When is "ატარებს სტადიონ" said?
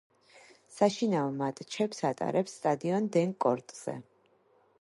2.11-3.11